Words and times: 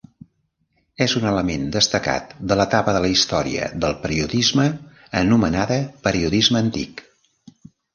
És 1.05 1.13
un 1.19 1.27
element 1.31 1.67
destacat 1.75 2.33
de 2.53 2.59
l'etapa 2.61 2.97
de 2.97 3.03
la 3.05 3.13
història 3.19 3.71
del 3.85 3.97
periodisme 4.09 4.69
anomenada 5.25 5.81
periodisme 6.11 6.69
antic. 6.69 7.11